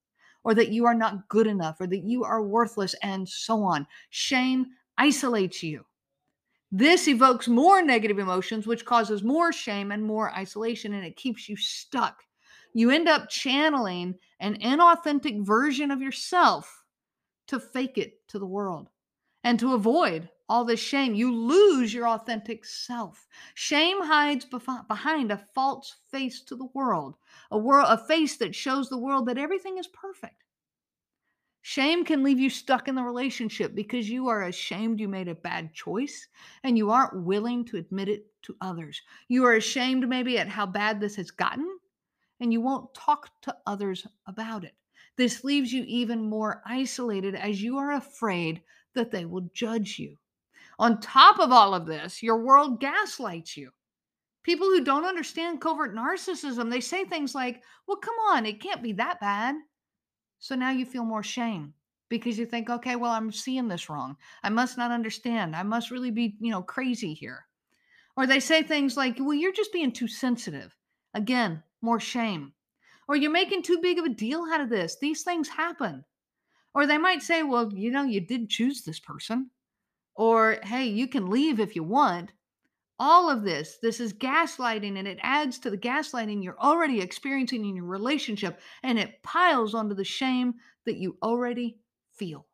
or 0.46 0.54
that 0.54 0.70
you 0.70 0.86
are 0.86 0.96
not 0.96 1.28
good 1.28 1.48
enough, 1.48 1.82
or 1.82 1.88
that 1.88 2.04
you 2.06 2.24
are 2.24 2.42
worthless, 2.42 2.96
and 3.04 3.28
so 3.28 3.64
on. 3.64 3.86
Shame 4.12 4.68
isolates 4.98 5.62
you. 5.62 5.86
This 6.72 7.08
evokes 7.08 7.48
more 7.48 7.82
negative 7.82 8.20
emotions, 8.20 8.68
which 8.68 8.86
causes 8.86 9.24
more 9.24 9.52
shame 9.52 9.92
and 9.92 10.04
more 10.04 10.32
isolation, 10.32 10.94
and 10.94 11.04
it 11.04 11.16
keeps 11.16 11.50
you 11.50 11.58
stuck. 11.58 12.24
You 12.74 12.92
end 12.92 13.10
up 13.10 13.30
channeling 13.30 14.16
an 14.40 14.58
inauthentic 14.60 15.44
version 15.44 15.90
of 15.90 16.02
yourself 16.02 16.84
to 17.48 17.60
fake 17.60 17.98
it 17.98 18.28
to 18.28 18.38
the 18.38 18.46
world. 18.46 18.90
And 19.44 19.60
to 19.60 19.74
avoid 19.74 20.30
all 20.48 20.66
this 20.66 20.80
shame, 20.80 21.16
you 21.16 21.34
lose 21.34 21.94
your 21.94 22.08
authentic 22.08 22.66
self. 22.66 23.28
Shame 23.56 24.04
hides 24.04 24.46
behind 24.46 25.32
a 25.32 25.46
false 25.56 25.96
face 26.12 26.42
to 26.42 26.56
the 26.56 26.70
world, 26.74 27.16
a 27.50 27.58
world 27.58 27.88
a 27.90 27.98
face 27.98 28.38
that 28.38 28.54
shows 28.54 28.90
the 28.90 28.98
world 28.98 29.26
that 29.28 29.38
everything 29.38 29.78
is 29.78 29.88
perfect. 29.88 30.44
Shame 31.62 32.06
can 32.06 32.24
leave 32.24 32.40
you 32.40 32.50
stuck 32.50 32.88
in 32.88 32.96
the 32.96 33.04
relationship 33.04 33.76
because 33.76 34.10
you 34.10 34.28
are 34.30 34.44
ashamed 34.44 35.00
you 35.00 35.08
made 35.08 35.28
a 35.28 35.36
bad 35.36 35.74
choice 35.74 36.28
and 36.64 36.78
you 36.78 36.90
aren't 36.90 37.24
willing 37.24 37.66
to 37.66 37.78
admit 37.78 38.10
it 38.10 38.26
to 38.44 38.56
others. 38.62 39.02
You 39.28 39.46
are 39.46 39.54
ashamed 39.54 40.08
maybe 40.08 40.38
at 40.38 40.48
how 40.48 40.66
bad 40.66 41.00
this 41.00 41.16
has 41.18 41.32
gotten 41.32 41.68
and 42.40 42.54
you 42.54 42.62
won't 42.62 42.94
talk 42.94 43.30
to 43.42 43.56
others 43.66 44.08
about 44.26 44.64
it. 44.64 44.76
This 45.18 45.44
leaves 45.44 45.74
you 45.74 45.84
even 45.84 46.30
more 46.30 46.64
isolated 46.66 47.36
as 47.36 47.62
you 47.62 47.78
are 47.78 47.92
afraid 47.92 48.62
that 48.94 49.12
they 49.12 49.26
will 49.26 49.50
judge 49.54 50.00
you. 50.00 50.18
On 50.80 51.02
top 51.02 51.40
of 51.40 51.52
all 51.52 51.74
of 51.74 51.86
this, 51.86 52.24
your 52.24 52.42
world 52.42 52.80
gaslights 52.80 53.58
you. 53.58 53.72
People 54.44 54.68
who 54.68 54.84
don't 54.84 55.04
understand 55.04 55.60
covert 55.60 55.94
narcissism, 55.94 56.72
they 56.72 56.80
say 56.80 57.04
things 57.04 57.36
like, 57.36 57.62
"Well, 57.86 57.98
come 57.98 58.16
on, 58.30 58.46
it 58.46 58.62
can't 58.62 58.82
be 58.82 58.94
that 58.94 59.20
bad." 59.20 59.56
So 60.40 60.56
now 60.56 60.72
you 60.72 60.86
feel 60.86 61.04
more 61.04 61.24
shame 61.24 61.74
because 62.10 62.40
you 62.40 62.46
think, 62.46 62.70
okay, 62.70 62.96
well, 62.96 63.12
I'm 63.12 63.32
seeing 63.32 63.68
this 63.68 63.90
wrong. 63.90 64.18
I 64.42 64.50
must 64.50 64.78
not 64.78 64.92
understand. 64.92 65.56
I 65.56 65.64
must 65.64 65.92
really 65.92 66.12
be, 66.12 66.36
you 66.40 66.52
know, 66.52 66.62
crazy 66.62 67.14
here. 67.14 67.46
Or 68.18 68.26
they 68.26 68.40
say 68.40 68.64
things 68.64 68.98
like, 68.98 69.18
well, 69.20 69.34
you're 69.34 69.54
just 69.54 69.72
being 69.72 69.92
too 69.92 70.08
sensitive. 70.08 70.76
Again, 71.14 71.64
more 71.82 72.00
shame. 72.00 72.54
Or 73.08 73.16
you're 73.16 73.32
making 73.32 73.64
too 73.64 73.80
big 73.82 73.98
of 74.00 74.06
a 74.06 74.10
deal 74.10 74.46
out 74.52 74.62
of 74.62 74.70
this. 74.70 74.98
These 75.00 75.24
things 75.24 75.48
happen. 75.48 76.04
Or 76.74 76.86
they 76.86 76.98
might 76.98 77.22
say, 77.22 77.44
well, 77.44 77.72
you 77.74 77.92
know, 77.92 78.04
you 78.04 78.22
did 78.22 78.50
choose 78.50 78.82
this 78.82 79.00
person. 79.00 79.50
Or, 80.16 80.60
hey, 80.64 80.86
you 80.86 81.08
can 81.08 81.30
leave 81.30 81.60
if 81.60 81.76
you 81.76 81.84
want. 81.84 82.32
All 83.00 83.30
of 83.30 83.44
this, 83.44 83.78
this 83.82 84.02
is 84.02 84.14
gaslighting 84.14 84.98
and 84.98 85.08
it 85.08 85.20
adds 85.22 85.58
to 85.60 85.70
the 85.70 85.78
gaslighting 85.78 86.44
you're 86.44 86.60
already 86.60 87.00
experiencing 87.00 87.64
in 87.64 87.76
your 87.76 87.86
relationship 87.86 88.60
and 88.84 89.00
it 89.00 89.24
piles 89.24 89.74
onto 89.74 89.96
the 89.96 90.04
shame 90.04 90.56
that 90.86 90.98
you 90.98 91.18
already 91.24 91.80
feel. 92.12 92.46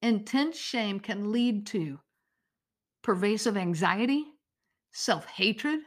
Intense 0.00 0.56
shame 0.56 1.00
can 1.00 1.32
lead 1.32 1.66
to 1.66 1.98
pervasive 3.02 3.56
anxiety, 3.56 4.24
self 4.92 5.26
hatred, 5.26 5.80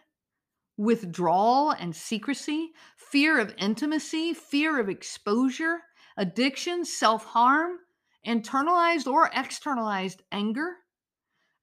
withdrawal 0.78 1.72
and 1.72 1.96
secrecy, 1.96 2.72
fear 2.98 3.40
of 3.40 3.56
intimacy, 3.58 4.34
fear 4.34 4.80
of 4.80 4.90
exposure, 4.90 5.80
addiction, 6.18 6.84
self 6.84 7.24
harm, 7.26 7.78
internalized 8.28 9.08
or 9.08 9.30
externalized 9.34 10.22
anger, 10.32 10.76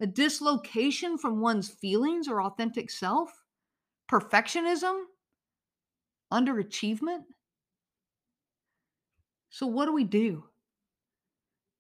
a 0.01 0.07
dislocation 0.07 1.19
from 1.19 1.41
one's 1.41 1.69
feelings 1.69 2.27
or 2.27 2.43
authentic 2.43 2.91
self, 2.91 3.31
perfectionism, 4.11 5.03
underachievement. 6.33 7.25
So, 9.51 9.67
what 9.67 9.87
do 9.87 9.93
we 9.93 10.05
do? 10.05 10.45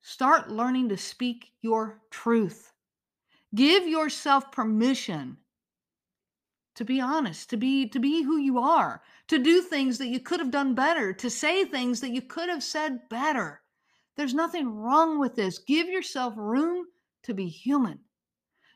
Start 0.03 0.51
learning 0.51 0.89
to 0.91 0.97
speak 0.97 1.53
your 1.63 2.01
truth. 2.11 2.73
Give 3.55 3.87
yourself 3.87 4.53
permission 4.53 5.37
to 6.81 6.85
be 6.87 6.99
honest, 6.99 7.51
to 7.51 7.59
be 7.59 7.87
to 7.91 7.99
be 7.99 8.23
who 8.23 8.39
you 8.39 8.59
are, 8.59 9.03
to 9.29 9.39
do 9.39 9.61
things 9.61 9.99
that 9.99 10.09
you 10.09 10.19
could 10.19 10.41
have 10.41 10.51
done 10.51 10.75
better, 10.75 11.13
to 11.13 11.29
say 11.29 11.63
things 11.63 12.01
that 12.01 12.09
you 12.11 12.23
could 12.23 12.49
have 12.49 12.63
said 12.63 13.07
better. 13.11 13.61
There's 14.17 14.33
nothing 14.33 14.77
wrong 14.77 15.19
with 15.19 15.35
this. 15.35 15.59
Give 15.59 15.89
yourself 15.89 16.33
room 16.39 16.87
to 17.25 17.35
be 17.35 17.49
human. 17.49 17.99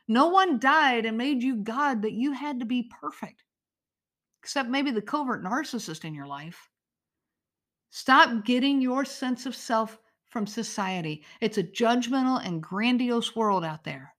No 0.07 0.27
one 0.27 0.59
died 0.59 1.05
and 1.05 1.17
made 1.17 1.41
you 1.41 1.57
God 1.57 2.03
that 2.03 2.13
you 2.13 2.31
had 2.31 2.59
to 2.59 2.65
be 2.65 2.91
perfect, 3.01 3.43
except 4.41 4.69
maybe 4.69 4.91
the 4.91 5.01
covert 5.01 5.43
narcissist 5.43 6.05
in 6.05 6.13
your 6.13 6.27
life. 6.27 6.69
Stop 7.89 8.45
getting 8.45 8.81
your 8.81 9.05
sense 9.05 9.45
of 9.45 9.55
self 9.55 9.97
from 10.29 10.45
society. 10.45 11.25
It's 11.41 11.57
a 11.57 11.63
judgmental 11.63 12.45
and 12.45 12.61
grandiose 12.61 13.35
world 13.35 13.63
out 13.63 13.83
there. 13.83 14.13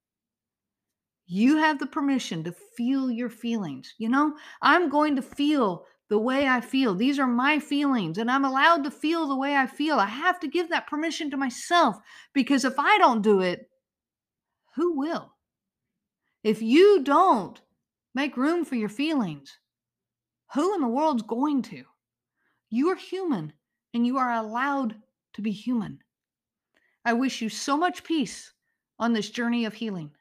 You 1.27 1.59
have 1.59 1.79
the 1.79 1.87
permission 1.87 2.43
to 2.45 2.55
feel 2.77 3.11
your 3.11 3.29
feelings. 3.29 3.95
You 3.99 4.09
know, 4.09 4.37
I'm 4.63 4.89
going 4.89 5.17
to 5.17 5.23
feel 5.23 5.85
the 6.09 6.19
way 6.19 6.49
I 6.49 6.61
feel. 6.61 6.95
These 6.95 7.19
are 7.19 7.27
my 7.27 7.59
feelings, 7.59 8.19
and 8.19 8.31
I'm 8.31 8.45
allowed 8.45 8.85
to 8.85 8.91
feel 8.91 9.27
the 9.29 9.37
way 9.37 9.57
I 9.57 9.67
feel. 9.67 9.99
I 9.99 10.07
have 10.07 10.41
to 10.41 10.49
give 10.49 10.71
that 10.71 10.87
permission 10.87 11.31
to 11.33 11.37
myself 11.37 11.97
because 12.33 12.65
if 12.65 12.79
I 12.79 12.97
don't 12.99 13.23
do 13.23 13.41
it, 13.41 13.69
who 14.77 14.97
will? 14.97 15.36
If 16.47 16.63
you 16.63 17.03
don't 17.03 17.61
make 18.15 18.37
room 18.37 18.65
for 18.65 18.77
your 18.77 18.89
feelings, 18.89 19.59
who 20.55 20.77
in 20.77 20.81
the 20.81 20.87
world's 20.87 21.25
going 21.25 21.63
to? 21.63 21.83
You 22.71 22.89
are 22.91 22.95
human 22.95 23.53
and 23.93 24.07
you 24.07 24.17
are 24.19 24.33
allowed 24.33 24.95
to 25.33 25.43
be 25.43 25.51
human. 25.51 25.99
I 27.05 27.15
wish 27.15 27.43
you 27.43 27.49
so 27.49 27.77
much 27.77 28.05
peace 28.05 28.53
on 28.97 29.13
this 29.13 29.29
journey 29.29 29.65
of 29.65 29.75
healing. 29.75 30.13